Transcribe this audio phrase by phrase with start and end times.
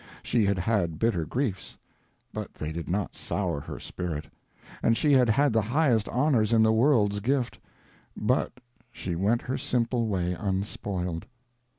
[0.23, 1.77] She had had bitter griefs,
[2.33, 4.25] but they did not sour her spirit,
[4.81, 7.59] and she had had the highest honors in the world's gift,
[8.17, 8.61] but
[8.91, 11.27] she went her simple way unspoiled.